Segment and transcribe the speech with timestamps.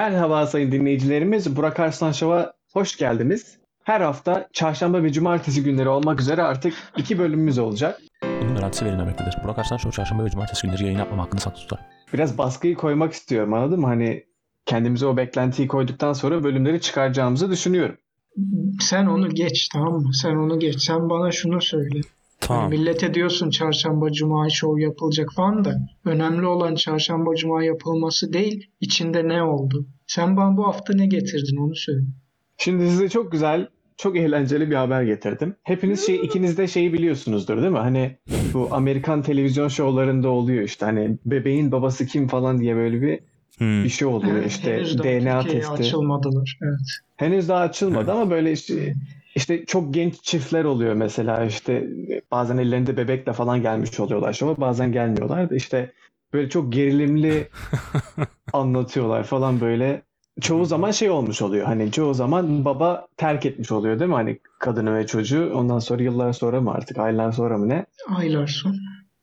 [0.00, 1.56] Merhaba sayın dinleyicilerimiz.
[1.56, 3.58] Burak Arslan Şov'a hoş geldiniz.
[3.84, 8.00] Her hafta çarşamba ve cumartesi günleri olmak üzere artık iki bölümümüz olacak.
[8.22, 9.36] Bunun garantisi verilmemektedir.
[9.44, 11.80] Burak Arslan Show çarşamba ve cumartesi günleri yayın yapmama hakkını saklı tutar.
[12.12, 13.86] Biraz baskıyı koymak istiyorum anladın mı?
[13.86, 14.24] Hani
[14.66, 17.96] kendimize o beklentiyi koyduktan sonra bölümleri çıkaracağımızı düşünüyorum.
[18.80, 20.14] Sen onu geç tamam mı?
[20.14, 20.82] Sen onu geç.
[20.82, 22.00] Sen bana şunu söyle.
[22.40, 22.62] Tamam.
[22.62, 28.70] Yani millete diyorsun çarşamba cuma show yapılacak falan da önemli olan çarşamba cuma yapılması değil
[28.80, 29.86] içinde ne oldu.
[30.06, 32.04] Sen bana bu hafta ne getirdin onu söyle.
[32.58, 35.56] Şimdi size çok güzel, çok eğlenceli bir haber getirdim.
[35.62, 37.78] Hepiniz şey, ikiniz de şeyi biliyorsunuzdur değil mi?
[37.78, 38.16] Hani
[38.54, 43.20] bu Amerikan televizyon şovlarında oluyor işte hani bebeğin babası kim falan diye böyle bir
[43.58, 43.84] Hmm.
[43.84, 45.72] bir şey oluyor Evet, işte henüz daha DNA testi.
[45.72, 46.58] açılmadılar.
[46.62, 46.80] Evet.
[47.16, 48.94] Henüz daha açılmadı ama böyle işte,
[49.40, 51.88] işte çok genç çiftler oluyor mesela işte
[52.30, 55.92] bazen ellerinde bebekle falan gelmiş oluyorlar şova bazen gelmiyorlar da işte
[56.32, 57.48] böyle çok gerilimli
[58.52, 60.02] anlatıyorlar falan böyle.
[60.40, 64.38] Çoğu zaman şey olmuş oluyor hani çoğu zaman baba terk etmiş oluyor değil mi hani
[64.58, 67.86] kadını ve çocuğu ondan sonra yıllar sonra mı artık aylar sonra mı ne?
[68.16, 68.76] Aylar sonra.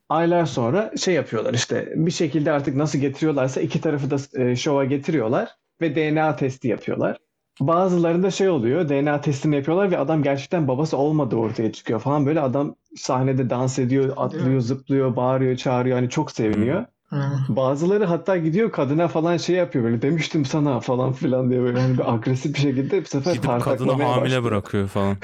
[0.08, 4.84] Aylar sonra şey yapıyorlar işte bir şekilde artık nasıl getiriyorlarsa iki tarafı da e, şova
[4.84, 5.48] getiriyorlar
[5.80, 7.16] ve DNA testi yapıyorlar.
[7.60, 12.40] Bazılarında şey oluyor DNA testini yapıyorlar ve adam gerçekten babası olmadığı ortaya çıkıyor falan böyle
[12.40, 16.84] adam sahnede dans ediyor, atlıyor, zıplıyor, bağırıyor, çağırıyor hani çok seviniyor.
[17.48, 21.98] Bazıları hatta gidiyor kadına falan şey yapıyor böyle demiştim sana falan filan diye böyle hani
[21.98, 24.44] bir agresif bir şekilde bu sefer Gidip kadını hamile başlıyor.
[24.44, 25.16] bırakıyor falan.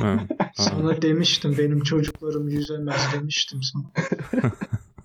[0.54, 3.84] Sana demiştim benim çocuklarım yüzemez demiştim sana.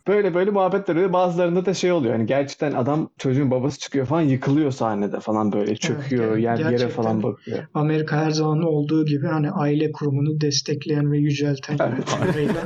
[0.08, 1.14] Böyle böyle muhabbetler oluyor.
[1.14, 2.14] Bazılarında da şey oluyor.
[2.14, 6.70] Hani gerçekten adam çocuğun babası çıkıyor falan yıkılıyor sahnede falan böyle çöküyor, evet, yer, yere
[6.70, 7.04] gerçekten.
[7.04, 7.60] falan bakıyor.
[7.74, 12.52] Amerika her zaman olduğu gibi hani aile kurumunu destekleyen ve yücelten yönetmeleriyle,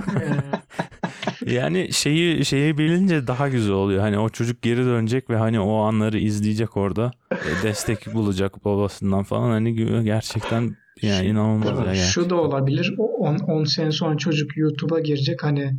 [1.46, 4.02] e, Yani şeyi şeyi bilince daha güzel oluyor.
[4.02, 7.12] Hani o çocuk geri dönecek ve hani o anları izleyecek orada.
[7.32, 9.50] E, Destek bulacak babasından falan.
[9.50, 11.96] Hani gerçekten yani inanılmaz ya.
[11.96, 12.96] Şu da olabilir.
[12.98, 15.74] 10 sene sonra çocuk YouTube'a girecek hani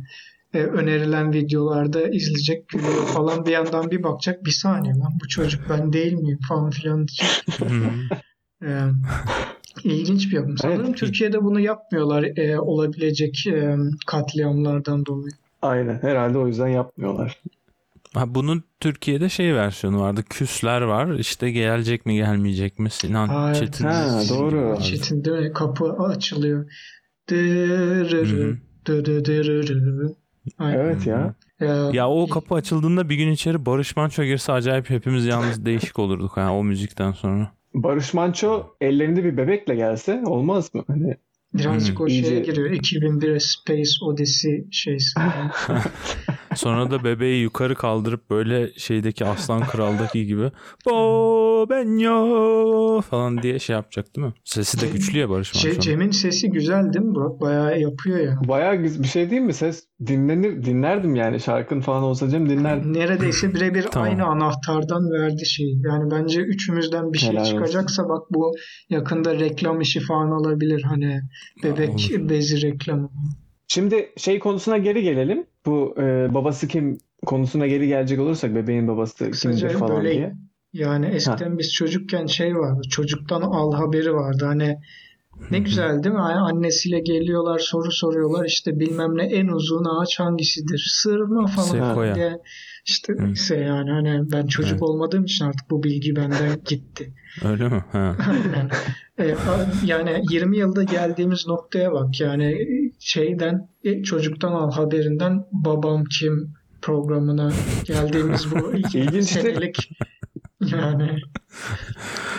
[0.53, 5.61] e, önerilen videolarda izleyecek gülüyor falan bir yandan bir bakacak bir saniye lan bu çocuk
[5.69, 7.43] ben değil miyim falan filan diyecek.
[8.63, 8.89] E,
[9.83, 10.57] ilginç bir yapım.
[10.57, 10.97] Sanırım Evet.
[10.97, 13.77] Türkiye'de bunu yapmıyorlar e, olabilecek e,
[14.07, 15.31] katliamlardan dolayı.
[15.61, 15.99] Aynen.
[16.01, 17.41] Herhalde o yüzden yapmıyorlar.
[18.13, 20.23] Ha, bunun Türkiye'de şey versiyonu vardı.
[20.29, 21.19] Küsler var.
[21.19, 22.89] İşte gelecek mi gelmeyecek mi?
[22.89, 23.53] Sinan Ha.
[23.53, 23.85] Çetin.
[23.85, 24.77] Ha, doğru.
[24.81, 25.53] Çetin değil mi?
[25.53, 26.71] Kapı açılıyor.
[27.29, 29.05] Dırırı, hı.
[29.05, 30.15] dırırırırı.
[30.59, 30.79] Aynen.
[30.79, 31.33] Evet ya.
[31.61, 35.99] E, Ya o kapı açıldığında bir gün içeri Barış Manço girse acayip hepimiz yalnız değişik
[35.99, 37.51] olurduk ha o müzikten sonra.
[37.73, 40.83] Barış Manço ellerinde bir bebekle gelse olmaz mı?
[40.87, 41.15] Hani
[41.53, 42.71] Birazcık o İyice- şeye giriyor.
[42.71, 45.19] 2001 Space Odyssey şeysi.
[46.55, 50.51] Sonra da bebeği yukarı kaldırıp böyle şeydeki Aslan Kral'daki gibi
[50.85, 54.33] Bo benyo falan diye şey yapacak değil mi?
[54.43, 55.79] Sesi de güçlü ya Barış Manço'nun.
[55.79, 57.41] Cem'in sesi güzel değil mi Burak?
[57.41, 58.39] Bayağı yapıyor ya.
[58.47, 59.53] bayağı bir şey değil mi?
[59.53, 62.93] Ses dinlenir dinlerdim yani şarkın falan olsa Cem dinlerdim.
[62.93, 64.09] Neredeyse birebir Tamam.
[64.09, 65.81] aynı anahtardan verdi şeyi.
[65.85, 67.51] Yani bence üçümüzden bir şey Helal olsun.
[67.55, 68.51] çıkacaksa bak bu
[68.89, 70.83] yakında reklam işi falan olabilir.
[70.83, 71.21] Hani
[71.63, 72.29] bebek Olur.
[72.29, 73.09] bezi reklamı.
[73.67, 75.45] Şimdi şey konusuna geri gelelim.
[75.65, 80.33] Bu e, babası kim konusuna geri gelecek olursak bebeğin babası Kısaca kimdir falan böyle diye.
[80.73, 82.81] Yani eskiden biz çocukken şey vardı.
[82.89, 84.45] Çocuktan al haberi vardı.
[84.45, 84.77] Hani
[85.51, 86.21] ne güzel değil mi?
[86.21, 88.45] Yani annesiyle geliyorlar soru soruyorlar.
[88.45, 90.85] İşte bilmem ne en uzun ağaç hangisidir?
[90.93, 92.15] Sırma falan Sekoya.
[92.15, 92.37] diye.
[92.85, 94.81] İşte neyse yani hani ben çocuk Evet.
[94.81, 97.13] olmadığım için artık bu bilgi benden gitti.
[97.45, 97.83] Öyle mi?
[97.91, 98.15] Ha.
[99.19, 99.35] E,
[99.85, 102.19] yani 20 yılda geldiğimiz noktaya bak.
[102.21, 102.57] Yani
[103.03, 107.51] şeyden e, çocuktan al haberinden babam kim programına
[107.85, 109.89] geldiğimiz bu iki İlginç senelik
[110.61, 111.19] yani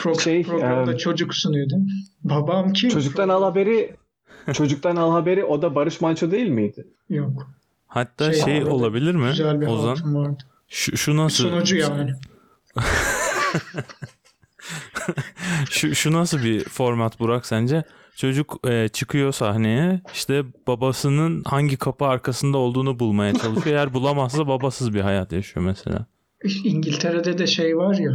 [0.03, 1.91] pro- Şey, programda e, çocuk sunuyor değil mi?
[2.25, 2.91] Babam kim?
[2.91, 3.97] Çocuktan al haberi
[4.53, 6.87] Çocuktan al haberi o da Barış Manço değil miydi?
[7.09, 7.51] Yok.
[7.87, 9.29] Hatta Şey şey, olabilir mi?
[9.29, 10.15] Güzel bir Ozan.
[10.15, 10.43] vardı.
[10.69, 11.45] Şu, şu nasıl?
[11.45, 12.13] Sunucu yani.
[15.71, 17.85] Şu, şu nasıl bir format Burak sence?
[18.17, 23.77] Çocuk e, çıkıyor sahneye işte babasının hangi kapı arkasında olduğunu bulmaya çalışıyor.
[23.77, 26.07] Eğer bulamazsa babasız bir hayat yaşıyor mesela.
[26.65, 28.11] İngiltere'de de şey var ya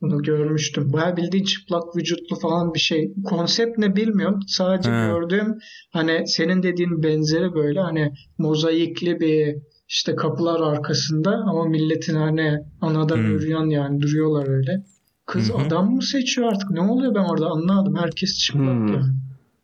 [0.00, 0.92] bunu görmüştüm.
[0.92, 3.12] Baya bildiğin çıplak vücutlu falan bir şey.
[3.24, 4.40] Konsept ne bilmiyorum.
[4.46, 5.06] Sadece He.
[5.06, 5.58] gördüğüm
[5.92, 9.56] hani senin dediğin benzeri böyle hani mozaikli bir
[9.88, 13.26] işte kapılar arkasında ama milletin hani anadan Hmm.
[13.30, 14.82] yürüyen yani duruyorlar öyle.
[15.26, 15.58] Kız Hı hı.
[15.58, 16.70] adam mı seçiyor artık?
[16.70, 17.96] Ne oluyor ben orada anlamadım.
[17.96, 18.88] Herkes çıplak Hmm.
[18.94, 19.12] yani.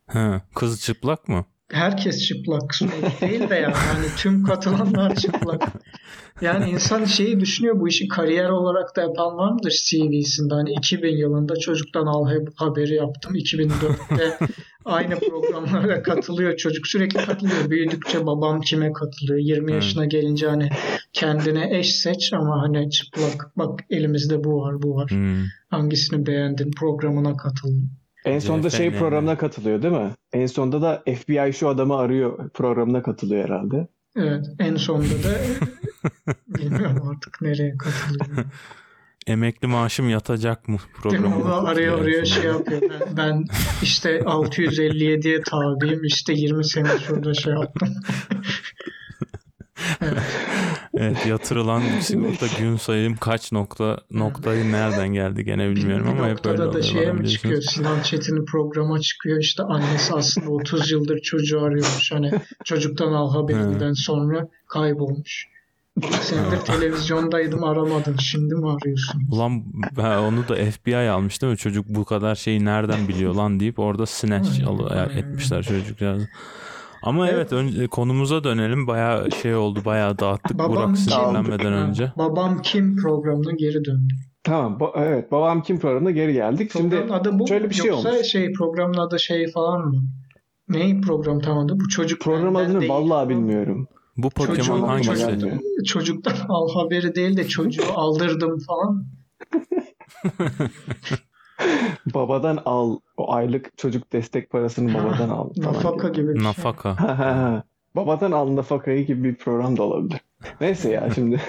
[0.07, 1.45] Ha, kız çıplak mı?
[1.73, 5.63] Herkes çıplak sürekli değil de yani hani tüm katılanlar çıplak.
[6.41, 10.55] Yani insan şeyi düşünüyor bu işi kariyer olarak da yapan var mıdır CV'sinde?
[10.55, 13.35] Hani 2000 yılında çocuktan al haberi yaptım.
[13.35, 14.39] 2004'te
[14.85, 16.57] aynı programlara katılıyor.
[16.57, 17.71] Çocuk sürekli katılıyor.
[17.71, 19.39] Büyüdükçe babam kime katılıyor?
[19.39, 20.69] 20 yaşına gelince hani
[21.13, 25.11] kendine eş seç ama hani çıplak bak elimizde bu var bu var.
[25.11, 25.45] Hmm.
[25.71, 26.71] Hangisini beğendin?
[26.71, 27.69] Programına katıl.
[28.25, 30.11] En sonunda şey programına katılıyor değil mi?
[30.33, 33.89] En sonunda da FBI şu adamı arıyor programına katılıyor herhalde.
[34.17, 35.35] Evet en sonunda da
[36.49, 38.45] bilmiyorum artık nereye katılıyor.
[39.27, 41.21] Emekli maaşım yatacak mı Değil mi?
[41.21, 41.45] programı?
[41.45, 42.83] Onu arıyor arıyor şey yapıyor.
[42.83, 43.45] Ben, ben
[43.83, 47.89] işte 657'ye tabiyim işte 20 sene şurada şey yaptım.
[50.01, 50.23] Evet
[51.29, 56.73] yatırılan sigorta gün sayım kaç nokta noktayı nereden geldi gene bilmiyorum ama hep öyle noktada
[56.73, 57.63] da şeye mi çıkıyor?
[57.63, 59.41] Sinan Çetin'in programa çıkıyor.
[59.41, 62.13] İşte annesi aslında 30 yıldır çocuğu arıyormuş.
[62.13, 62.33] Hani
[62.65, 65.47] çocuktan al haberinden sonra kaybolmuş.
[65.97, 68.17] Bir senedir televizyondaydım aramadın.
[68.17, 69.23] Şimdi mi arıyorsun?
[69.31, 69.65] Ulan
[69.99, 71.57] onu da FBI almış değil mi?
[71.57, 75.17] Çocuk bu kadar şeyi nereden biliyor lan deyip orada snatch aynen.
[75.17, 76.19] etmişler çocuklar.
[77.03, 77.35] Ama Evet.
[77.37, 78.87] evet, önce, konumuza dönelim.
[78.87, 79.81] Bayağı şey oldu.
[79.85, 82.13] Bayağı dağıttık Babam Burak sinirlenmeden önce.
[82.19, 84.15] Babam kim programına geri döndü.
[84.45, 84.79] Tamam.
[84.81, 85.33] ba- evet.
[85.33, 86.71] Babam kim programına geri geldik.
[86.73, 88.27] Şimdi Programın adı bu şöyle bir şey Yoksa olmuş.
[88.27, 90.03] şey programın adı şey falan mı?
[90.69, 91.81] Ne program tam adı?
[91.81, 93.89] Bu çocuk program adını değil vallahi bilmiyorum.
[94.17, 95.59] Bu Pokemon Çocuğu- hangisi?
[95.87, 99.05] Çocuktan al haberi değil de çocuğu aldırdım falan.
[102.15, 102.99] Babadan al.
[103.17, 105.53] O aylık çocuk destek parasını babadan al.
[105.55, 106.17] falan Nafaka gibi.
[106.23, 106.49] gibi bir şey.
[106.49, 107.65] Nafaka.
[107.97, 110.21] Babadan al nafakayı gibi bir program da olabilir.
[110.61, 111.41] Neyse ya şimdi.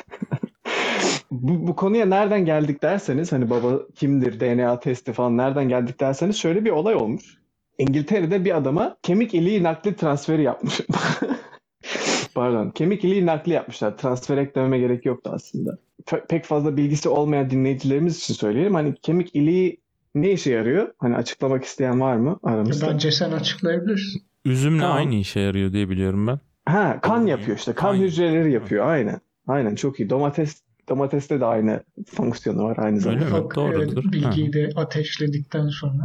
[1.31, 6.35] bu, bu konuya nereden geldik derseniz hani baba kimdir DNA testi falan nereden geldik derseniz
[6.37, 7.37] şöyle bir olay olmuş.
[7.77, 10.81] İngiltere'de bir adama kemik iliği nakli transferi yapmış.
[12.35, 12.69] Pardon.
[12.69, 13.97] Kemik iliği nakli yapmışlar.
[13.97, 15.77] Transfer eklememe gerek yoktu aslında.
[16.05, 18.73] Pe- pek fazla bilgisi olmayan dinleyicilerimiz için söyleyelim.
[18.73, 19.81] Hani kemik iliği
[20.15, 20.93] ne işe yarıyor?
[20.97, 22.87] Hani açıklamak isteyen var mı aramızda?
[22.87, 24.21] Bence sen açıklayabilirsin.
[24.45, 24.97] Üzümle Tamam.
[24.97, 26.39] aynı işe yarıyor diye biliyorum ben.
[26.65, 27.73] Ha, kan yapıyor işte.
[27.73, 28.03] Kan Aynen.
[28.03, 28.87] hücreleri yapıyor.
[28.87, 29.21] Aynen.
[29.47, 30.09] Aynen çok iyi.
[30.09, 33.25] Domates domateste de aynı fonksiyonu var aynı zamanda.
[33.25, 33.39] Öyle mi?
[33.39, 34.03] Ufak Doğrudur.
[34.03, 36.03] evet, bilgiyi de ateşledikten sonra.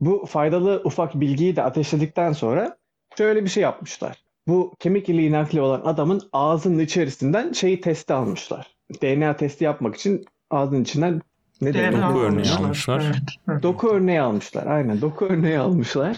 [0.00, 2.76] Bu faydalı ufak bilgiyi de ateşledikten sonra
[3.18, 4.24] şöyle bir şey yapmışlar.
[4.48, 8.66] Bu kemik iliği nakli olan adamın ağzının içerisinden şeyi testi almışlar.
[9.02, 11.20] DNA testi yapmak için ağzının içinden
[11.60, 12.02] ne denir?
[12.02, 12.64] Doku örneği almışlar.
[12.64, 13.22] almışlar.
[13.48, 13.62] Evet.
[13.62, 14.66] Doku örneği almışlar.
[14.66, 16.16] Aynen doku örneği almışlar.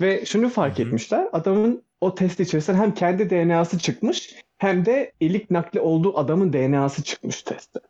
[0.00, 1.28] Ve şunu fark etmişler.
[1.32, 7.02] Adamın o test içerisinden hem kendi DNA'sı çıkmış hem de ilik nakli olduğu adamın DNA'sı
[7.02, 7.80] çıkmış testte.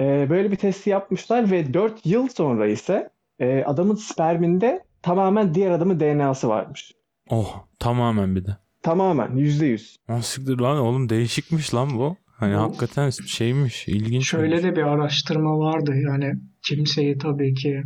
[0.00, 5.70] Ee, böyle bir testi yapmışlar ve 4 yıl sonra ise e, adamın sperminde tamamen diğer
[5.70, 6.92] adamın DNA'sı varmış.
[7.30, 8.56] Oh tamamen bir de.
[8.82, 9.96] Tamamen %100.
[10.08, 12.16] Oh, siktir lan oğlum değişikmiş lan bu.
[12.38, 14.28] Hani Bu- hakikaten şeymiş ilginç.
[14.28, 15.94] Şöyle de bir araştırma vardı.
[16.08, 17.82] Yani kimseyi tabii ki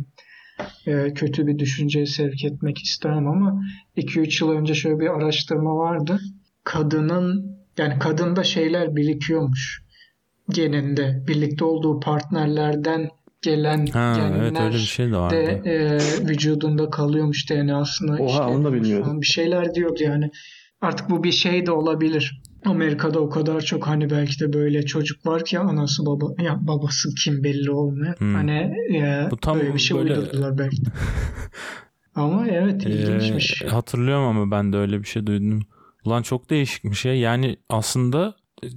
[0.87, 3.61] e, kötü bir düşünceye sevk etmek istemem ama
[3.97, 6.19] 2-3 yıl önce şöyle bir araştırma vardı.
[6.63, 9.83] Kadının yani kadında şeyler birikiyormuş
[10.49, 11.23] geninde.
[11.27, 13.09] Birlikte olduğu partnerlerden
[13.41, 15.35] gelen Ha genler evet öyle bir şey de vardı.
[15.35, 15.97] de e,
[16.29, 19.21] vücudunda kalıyormuş DNA'sını Oha, onu da bilmiyordum.
[19.21, 20.29] Bir şeyler diyordu yani.
[20.81, 22.41] Artık bu bir şey de olabilir.
[22.65, 27.09] Amerika'da o kadar çok hani belki de böyle çocuk var ki anası baba ya babası
[27.15, 28.19] kim belli olmuyor.
[28.19, 28.33] Hmm.
[28.33, 30.89] Hani e, Bu tam böyle bir şey böyle- uydurdular belki de.
[32.15, 33.61] Ama evet ilginçmiş.
[33.61, 35.61] Ee, hatırlıyorum ama ben de öyle bir şey duydum.
[36.05, 37.15] Ulan çok değişikmiş ya.
[37.15, 38.35] Yani aslında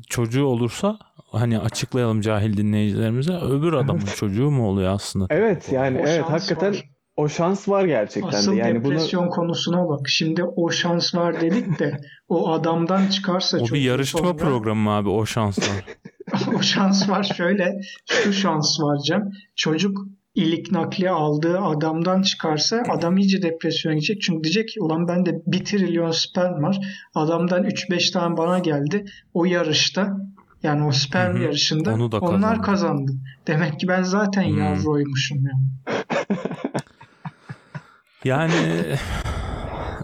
[0.08, 0.98] çocuğu olursa
[1.32, 5.26] hani açıklayalım cahil dinleyicilerimize öbür adamın çocuğu mu oluyor aslında?
[5.30, 6.84] Evet yani O evet hakikaten var.
[7.16, 8.56] O şans var gerçekten Asıl de.
[8.56, 10.08] Yani bunu depresyon konusuna bak.
[10.08, 14.80] Şimdi o şans var dedik de o adamdan çıkarsa O bir çocuğu yarışma sonra- programı
[14.80, 15.84] mı abi o şanslar.
[16.58, 19.98] o şans var şöyle şu şans var Cem çocuk
[20.34, 25.64] ilik nakli aldığı adamdan çıkarsa adam iyice depresyona gidecek çünkü diyecek ki ulan bende bir
[25.64, 26.78] trilyon sperm var
[27.14, 29.04] adamdan 3-5 tane bana geldi
[29.34, 30.16] o yarışta
[30.62, 31.42] yani o sperm Hı hı.
[31.42, 32.62] yarışında Onu da onlar kazandı.
[32.62, 33.12] kazandı.
[33.46, 34.58] Demek ki ben zaten Hmm.
[34.58, 35.95] yavruymuşum yani.
[38.26, 38.52] Yani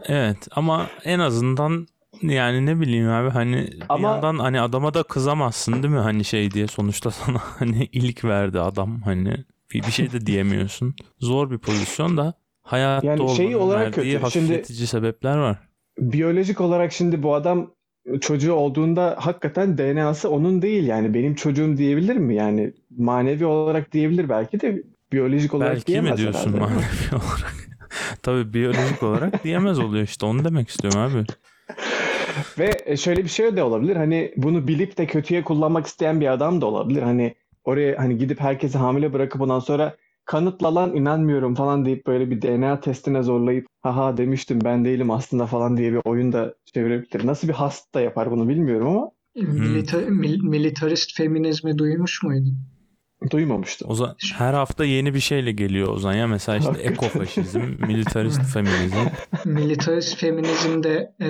[0.08, 1.86] evet ama en azından
[2.22, 6.24] yani ne bileyim abi hani bir Ama- yandan hani adama da kızamazsın değil mi hani
[6.24, 9.34] şey diye sonuçta sana hani ilk verdi adam hani
[9.74, 10.94] bir, bir şey de diyemiyorsun.
[11.20, 14.08] Zor bir pozisyon da hayatta Yani şey olarak kötü.
[14.08, 15.58] Şimdi- hafifletici sebepler var.
[15.98, 17.70] biyolojik olarak şimdi bu adam
[18.20, 22.34] çocuğu olduğunda hakikaten DNA'sı onun değil yani benim çocuğum diyebilir mi?
[22.34, 26.58] Yani manevi olarak diyebilir belki de biyolojik olarak Belki diyemez mi diyorsun herhalde.
[26.60, 27.61] manevi olarak?
[28.22, 31.24] Tabii biyolojik olarak diyemez oluyor işte onu demek istiyorum abi.
[32.58, 33.96] Ve şöyle bir şey de olabilir.
[33.96, 37.02] Hani bunu bilip de kötüye kullanmak isteyen bir adam da olabilir.
[37.02, 42.30] Hani oraya hani gidip herkesi hamile bırakıp ondan sonra kanıtla lan inanmıyorum falan deyip böyle
[42.30, 47.26] bir DNA testine zorlayıp haha demiştim ben değilim aslında falan diye bir oyun da çevirebilir.
[47.26, 52.58] Nasıl bir hasta yapar bunu bilmiyorum ama Milita- mil- militarist feminizmi duymuş muydun?
[53.30, 53.90] Duymamıştım.
[53.90, 56.92] O zaman her hafta yeni bir şeyle geliyor o zaman ya mesela işte Hakikaten.
[56.94, 58.96] ekofaşizm, militarist feminizm.
[59.44, 61.28] Militarist feminizmde e,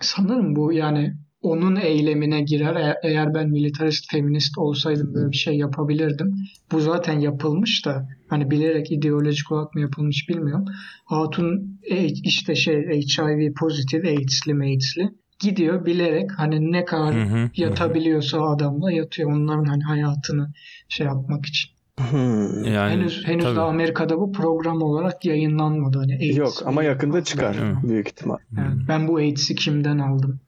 [0.00, 2.76] sanırım bu yani onun eylemine girer.
[2.76, 6.34] E- eğer ben militarist feminist olsaydım böyle bir şey yapabilirdim.
[6.72, 10.64] Bu zaten yapılmış da hani bilerek ideolojik olarak mı yapılmış bilmiyorum.
[11.04, 15.08] Hatun e, işte şey HIV pozitif AIDS'li AIDS'li
[15.38, 17.50] gidiyor bilerek hani ne kadar Hı hı, hı hı.
[17.54, 20.52] yatabiliyorsa adamla yatıyor onların hani hayatını
[20.88, 21.70] şey yapmak için.
[22.10, 22.64] Hmm.
[22.64, 23.56] Yani henüz henüz tabii.
[23.56, 27.78] de Amerika'da bu program olarak yayınlanmadı hani AIDS Yok ama yakında çıkar mi?
[27.82, 28.36] büyük ihtimal.
[28.56, 30.40] Yani ben bu AIDS'i kimden aldım?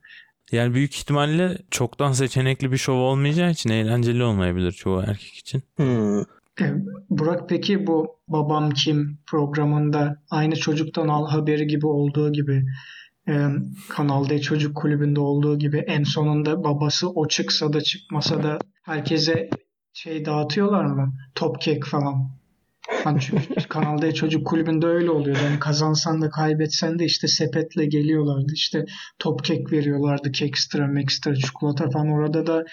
[0.51, 5.63] Yani büyük ihtimalle çoktan seçenekli bir şov olmayacağı için eğlenceli olmayabilir çoğu erkek için.
[5.75, 6.19] Hmm.
[6.61, 6.73] E,
[7.09, 12.65] Burak peki bu Babam Kim programında aynı çocuktan al haberi gibi olduğu gibi
[13.27, 13.47] e,
[13.89, 19.49] Kanal D Çocuk Kulübü'nde olduğu gibi en sonunda babası o çıksa da çıkmasa da herkese
[19.93, 21.13] şey dağıtıyorlar mı?
[21.35, 22.41] Top kek falan.
[23.03, 25.39] Hani çünkü Kanal D Çocuk Kulübü'nde öyle oluyordu.
[25.45, 28.53] Yani kazansan da kaybetsen de işte sepetle geliyorlardı.
[28.53, 28.85] İşte
[29.19, 30.31] top kek veriyorlardı.
[30.31, 32.11] Kekstra, mekstra, çikolata falan.
[32.11, 32.63] Orada da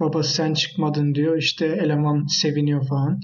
[0.00, 1.36] babası sen çıkmadın diyor.
[1.38, 3.20] İşte eleman seviniyor falan.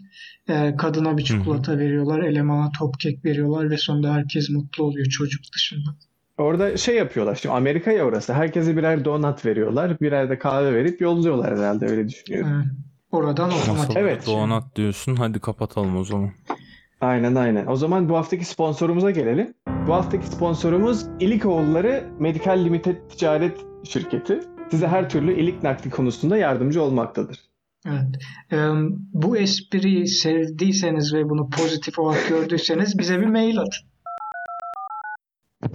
[0.49, 2.23] Ee, kadına bir çikolata veriyorlar.
[2.23, 5.97] Elemana top kek veriyorlar ve sonunda herkes mutlu oluyor çocuk dışında.
[6.39, 7.35] Orada şey yapıyorlar.
[7.35, 8.33] Şimdi Amerika ya orası.
[8.33, 10.01] Herkese birer donat veriyorlar.
[10.01, 12.51] Birer de kahve verip yolluyorlar herhalde öyle düşünüyorum.
[12.51, 13.97] Ee, oradan otomatik.
[13.97, 14.27] Evet.
[14.27, 16.31] Donat diyorsun hadi kapatalım o zaman.
[17.01, 17.67] Aynen aynen.
[17.67, 19.55] O zaman bu haftaki sponsorumuza gelelim.
[19.87, 24.41] Bu haftaki sponsorumuz İlikoğulları Medikal Limited Ticaret Şirketi.
[24.71, 27.39] Size her türlü ilik nakli konusunda yardımcı olmaktadır.
[27.87, 28.19] Evet.
[28.53, 28.57] Ee,
[29.13, 33.92] bu espriyi sevdiyseniz ve bunu pozitif olarak gördüyseniz bize bir mail atın.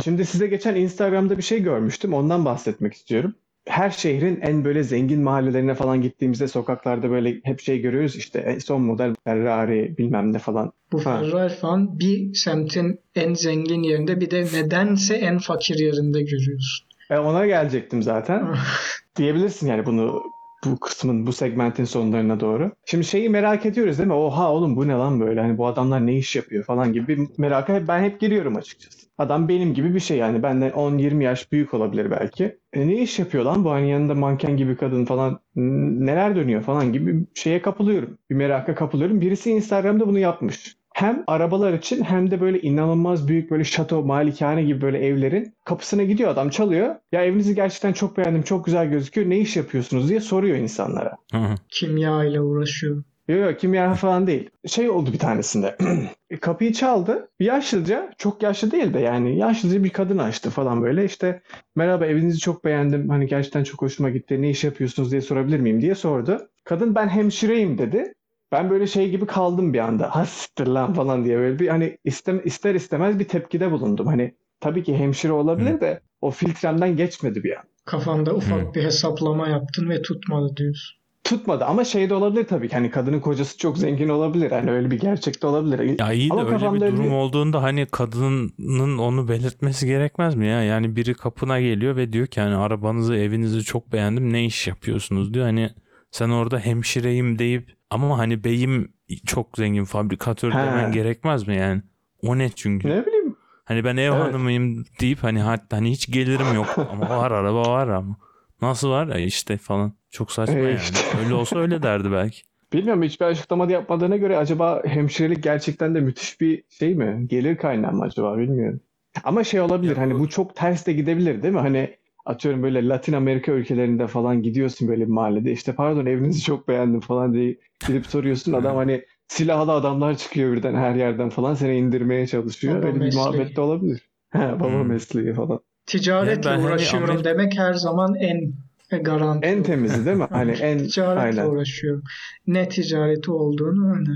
[0.03, 2.13] Şimdi size geçen Instagram'da bir şey görmüştüm.
[2.13, 3.36] Ondan bahsetmek istiyorum.
[3.67, 8.60] Her şehrin en böyle zengin mahallelerine falan gittiğimizde sokaklarda böyle hep şey görüyoruz işte en
[8.60, 10.72] son model Ferrari bilmem ne falan.
[10.91, 11.20] Bu Ha.
[11.20, 16.88] Ferrari falan bir semtin en zengin yerinde bir de nedense en fakir yerinde görüyorsun.
[17.10, 18.56] E ona gelecektim zaten.
[19.15, 20.24] Diyebilirsin yani bunu
[20.72, 22.72] bu kısmın, bu segmentin sonlarına doğru.
[22.86, 24.14] Şimdi şeyi merak ediyoruz değil mi?
[24.14, 25.42] Oha oğlum bu ne lan böyle?
[25.42, 29.08] Hani bu adamlar ne iş yapıyor falan gibi bir meraka ben hep giriyorum açıkçası.
[29.18, 30.44] Adam benim gibi bir şey yani.
[30.44, 32.60] Benden 10-20 yaş büyük olabilir belki.
[32.74, 33.72] E ne iş yapıyor lan bu?
[33.72, 38.18] Hani yanında manken gibi kadın falan neler dönüyor falan gibi şeye kapılıyorum.
[38.30, 39.22] Bir meraka kapılıyorum.
[39.22, 40.77] Birisi Instagram'da bunu yapmış.
[40.98, 46.04] Hem arabalar için hem de böyle inanılmaz büyük böyle şato, malikane gibi böyle evlerin kapısına
[46.04, 46.96] gidiyor adam çalıyor.
[47.12, 49.30] Ya evinizi gerçekten çok beğendim, çok güzel gözüküyor.
[49.30, 51.18] Ne iş yapıyorsunuz diye soruyor insanlara.
[51.32, 51.56] Hı hı.
[51.70, 53.04] Kimya ile uğraşıyor.
[53.27, 54.50] Yok yok kimya falan değil.
[54.68, 55.77] Şey oldu bir tanesinde.
[56.30, 57.30] E, Kapıyı çaldı.
[57.39, 61.06] Bir yaşlıca, çok yaşlı değil de yani yaşlıca bir kadın açtı falan böyle.
[61.06, 61.42] İşte
[61.75, 63.10] merhaba evinizi çok beğendim.
[63.10, 64.42] Hani gerçekten çok hoşuma gitti.
[64.42, 66.50] Ne iş yapıyorsunuz diye sorabilir miyim diye sordu.
[66.63, 68.13] Kadın ben hemşireyim dedi.
[68.51, 70.16] Ben böyle şey gibi kaldım bir anda.
[70.16, 74.08] Ha siktir lan falan diye böyle bir hani istem, ister istemez bir tepkide bulundum.
[74.08, 77.63] Hani tabii ki hemşire olabilir de o filtremden geçmedi bir an.
[77.86, 78.74] Kafanda ufak Hı.
[78.74, 80.98] bir hesaplama yaptın ve tutmadı diyorsun.
[81.24, 82.75] Tutmadı ama şey de olabilir tabii ki.
[82.75, 84.51] Hani kadının kocası çok zengin olabilir.
[84.51, 86.00] Hani öyle bir gerçek de olabilir.
[86.00, 90.36] Ya iyi de Ama öyle bir öyle durum bir- olduğunda hani kadının onu belirtmesi gerekmez
[90.36, 90.63] mi ya?
[90.63, 95.34] Yani biri kapına geliyor ve diyor ki hani arabanızı evinizi çok beğendim ne iş yapıyorsunuz
[95.34, 95.46] diyor.
[95.46, 95.70] Hani
[96.12, 98.94] sen orada hemşireyim deyip ama hani beyim
[99.25, 100.58] çok zengin fabrikatör He.
[100.58, 101.82] demen gerekmez mi yani?
[102.22, 102.89] O ne çünkü?
[102.89, 103.36] Ne bileyim.
[103.65, 104.22] Hani ben ev Evet.
[104.24, 108.17] hanımıyım deyip hani hatta hani hiç gelirim yok ama var araba var ama.
[108.62, 109.15] Nasıl var?
[109.15, 109.94] E işte falan.
[110.12, 110.75] Çok saçma E yani.
[110.75, 111.00] işte.
[111.20, 112.41] Öyle olsa öyle derdi belki.
[112.74, 117.27] Bilmiyorum hiçbir açıklama da yapmadığına göre acaba hemşirelik gerçekten de müthiş bir şey mi?
[117.27, 118.82] Gelir kaynağı mı acaba bilmiyorum.
[119.24, 121.60] Ama şey olabilir Ya hani bu çok ters de gidebilir değil mi?
[121.60, 121.96] Hani
[122.28, 127.00] atıyorum böyle Latin Amerika ülkelerinde falan gidiyorsun böyle bir mahallede işte pardon evinizi çok beğendim
[127.00, 127.58] falan diye
[127.88, 132.78] gidip soruyorsun adam hani silahlı adamlar çıkıyor birden her yerden falan seni indirmeye çalışıyor.
[132.78, 133.26] Baba Öyle bir mesleği.
[133.26, 134.02] muhabbet de olabilir.
[134.30, 134.88] He, baba Hmm.
[134.88, 135.60] mesleği falan.
[135.86, 138.54] Ticaretle Yani hani uğraşıyorum Amerika- demek her zaman en
[139.02, 139.48] garanti.
[139.48, 140.28] En temizi değil mi?
[140.32, 141.46] Hani en Ticaretle aynen.
[141.50, 142.04] uğraşıyorum.
[142.48, 144.12] Ne ticareti olduğunu öyle.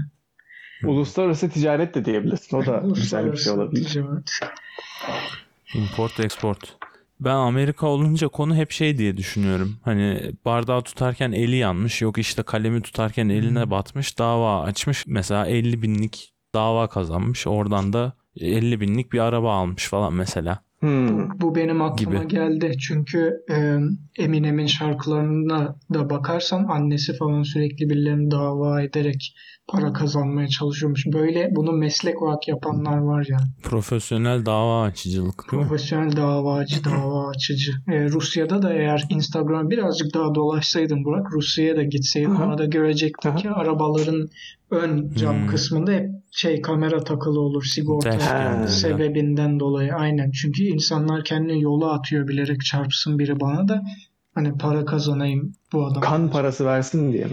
[0.85, 2.57] Uluslararası ticaret de diyebilirsin.
[2.57, 3.85] O da güzel bir şey olabilir.
[3.85, 4.31] ticaret.
[5.75, 6.77] Import export.
[7.21, 9.77] Ben Amerika olunca konu hep şey diye düşünüyorum.
[9.81, 12.01] Hani bardağı tutarken eli yanmış.
[12.01, 14.19] Yok işte kalemi tutarken eline batmış.
[14.19, 15.07] Dava açmış.
[15.07, 17.47] Mesela 50 binlik dava kazanmış.
[17.47, 20.63] Oradan da 50 binlik bir araba almış falan mesela.
[20.81, 21.39] Hmm.
[21.41, 22.27] Bu benim aklıma Gibi.
[22.27, 22.71] geldi.
[22.87, 23.77] Çünkü e,
[24.23, 29.35] Eminem'in şarkılarına da bakarsan annesi falan sürekli birilerini dava ederek
[29.67, 31.05] para kazanmaya çalışıyormuş.
[31.05, 33.37] Böyle bunu meslek olarak yapanlar var ya.
[33.63, 35.45] Profesyonel dava açıcılık?
[35.49, 37.71] Profesyonel davacı, dava açıcı.
[37.87, 41.83] E, Rusya'da da eğer Instagram birazcık daha dolaşsaydın Burak, Rusya'ya da
[42.31, 42.43] hı.
[42.43, 42.65] orada
[43.29, 43.37] hı.
[43.37, 44.29] ki arabaların
[44.71, 45.47] ön cam Hmm.
[45.47, 49.93] kısmında hep şey kamera takılı olur sigorta sebebinden dolayı.
[49.95, 50.31] Aynen.
[50.31, 53.83] Çünkü insanlar kendini yola atıyor bilerek çarpsın biri bana da
[54.35, 56.01] hani para kazanayım bu adam.
[56.01, 57.27] Kan parası versin diye?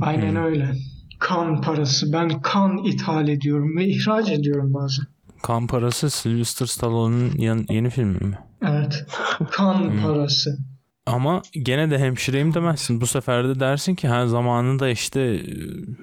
[0.00, 0.44] Aynen Hmm.
[0.44, 0.72] öyle.
[1.18, 2.12] Kan parası.
[2.12, 5.04] Ben kan ithal ediyorum ve ihraç ediyorum bazen.
[5.42, 8.38] Kan parası Sylvester Stallone'un yan- yeni filmi mi?
[8.68, 9.06] Evet.
[9.50, 10.02] Kan Hmm.
[10.02, 10.58] parası.
[11.06, 13.00] Ama gene de hemşireyim demezsin.
[13.00, 15.40] Bu sefer de dersin ki ha zamanında işte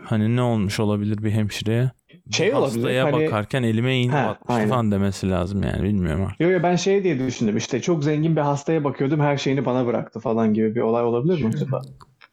[0.05, 1.91] hani ne olmuş olabilir bir hemşireye?
[2.31, 4.69] Şey olabilir, Hastaya hani- bakarken elime iğne Ha, batmış aynen.
[4.69, 6.39] falan demesi lazım yani bilmiyorum artık.
[6.39, 9.85] Yo yo ben şey diye düşündüm işte çok zengin bir hastaya bakıyordum her şeyini bana
[9.85, 11.81] bıraktı falan gibi bir olay olabilir mi acaba?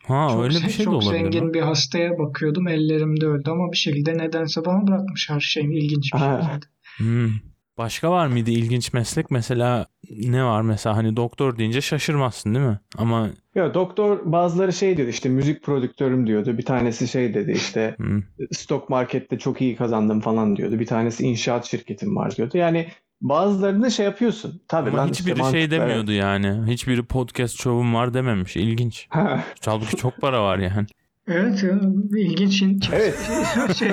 [0.06, 1.10] Ha Çok, öyle bir şey de çok olabilir.
[1.10, 1.54] zengin lan.
[1.54, 2.68] bir hastaya bakıyordum.
[2.68, 6.60] Ellerimde öldü ama bir şekilde nedense bana bırakmış her şeyin ilginç bir şekilde.
[6.96, 7.30] Hmm.
[7.78, 9.30] Başka var mıydı ilginç meslek?
[9.30, 12.78] Mesela ne var mesela hani doktor deyince şaşırmazsın değil mi?
[12.98, 16.58] Ama Ya doktor bazıları şey dedi işte müzik prodüktörüm diyordu.
[16.58, 20.80] Bir tanesi şey dedi işte hmm, stok markette çok iyi kazandım falan diyordu.
[20.80, 22.58] Bir tanesi inşaat şirketim var diyordu.
[22.58, 22.88] Yani
[23.20, 24.62] bazılarını şey yapıyorsun.
[24.68, 25.70] Tabii ama lan işte hiçbiri şey evet.
[25.70, 26.72] demiyordu yani.
[26.72, 28.56] Hiçbiri podcast şovum var dememiş.
[28.56, 29.06] İlginç.
[29.10, 30.86] Ha, Halbuki çok para var yani.
[31.28, 31.80] Evet ya,
[32.16, 32.62] ilginç.
[32.92, 33.30] Evet.
[33.76, 33.90] şey,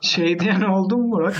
[0.00, 1.36] şey diyen oldu mu Burak?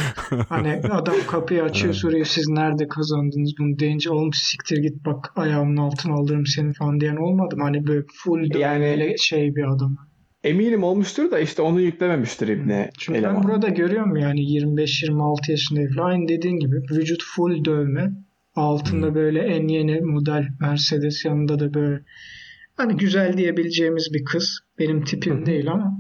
[0.48, 5.76] Hani adam kapıyı açıyor soruyor siz nerede kazandınız bunu deyince oğlum siktir git bak ayağımın
[5.76, 7.62] altına alırım seni falan diyen olmadı mı?
[7.62, 9.96] Hani böyle full Yani- şey bir adam.
[10.44, 13.42] Eminim olmuştur da işte onu yüklememiştir İbni Çünkü ben eleman.
[13.42, 16.02] burada görüyorum yani 25-26 yaşında.
[16.02, 18.12] Aynı dediğin gibi vücut full dövme.
[18.54, 22.00] Altında böyle en yeni model Mercedes yanında da böyle
[22.78, 24.60] hani güzel diyebileceğimiz bir kız.
[24.78, 25.46] Benim tipim Hı hı.
[25.46, 25.98] değil ama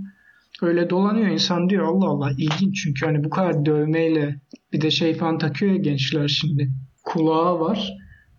[0.62, 4.40] öyle dolanıyor insan diyor Allah Allah ilginç çünkü hani bu kadar dövmeyle
[4.72, 6.70] bir de şey falan takıyor ya gençler şimdi.
[7.04, 7.92] Kulağı var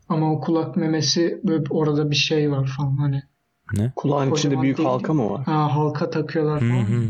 [0.09, 3.23] ama o kulak memesi böyle orada bir şey var falan hani.
[3.95, 4.89] Kulağın içinde büyük değil.
[4.89, 5.43] halka mı var?
[5.45, 6.81] Ha halka takıyorlar Hı falan.
[6.81, 7.03] hı.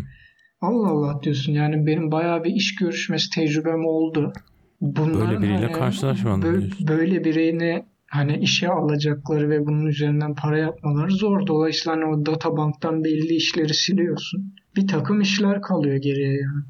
[0.62, 4.34] Allah Allah diyorsun yani benim bayağı bir iş görüşmesi tecrübem oldu.
[4.82, 6.88] Bunların Böyle biriyle hani karşılaşmadın bö-.
[6.88, 11.48] Böyle birini hani işe alacakları ve bunun üzerinden para yapmaları zor.
[11.48, 14.56] Dolayısıyla hani o databanktan belli işleri siliyorsun.
[14.76, 16.63] Bir takım işler kalıyor geriye yani.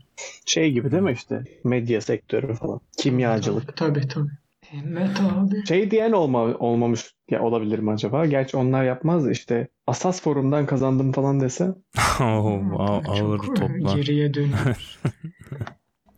[0.45, 2.79] Şey gibi değil mi işte medya sektörü falan.
[2.97, 3.77] Kimyacılık.
[3.77, 4.31] Tabii tabii.
[4.73, 5.65] Evet abi.
[5.67, 8.25] Şey diyen olma, olmamış ya olabilir mi acaba?
[8.25, 11.67] Gerçi onlar yapmaz işte Asas forumdan kazandım falan dese.
[12.21, 13.95] Oh, ağır toplar.
[13.95, 14.99] Geriye dönüyor.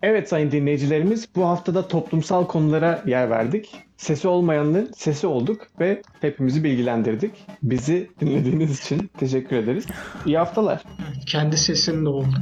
[0.01, 3.69] Evet sayın dinleyicilerimiz bu haftada toplumsal konulara yer verdik.
[3.97, 7.31] Sesi olmayanların sesi olduk ve hepimizi bilgilendirdik.
[7.63, 9.85] Bizi dinlediğiniz için teşekkür ederiz.
[10.25, 10.83] İyi haftalar.
[11.25, 12.35] Kendi sesim de oldu.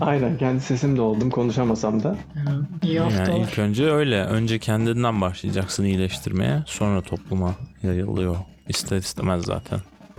[0.00, 2.16] Aynen kendi sesim de oldum konuşamasam da.
[2.46, 3.40] Yani iyi Yani haftalar.
[3.40, 4.24] ilk önce öyle.
[4.24, 6.62] Önce kendinden başlayacaksın iyileştirmeye.
[6.66, 8.36] Sonra topluma yayılıyor.
[8.68, 9.78] İster istemez zaten.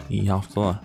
[0.10, 0.76] İyi haftalar.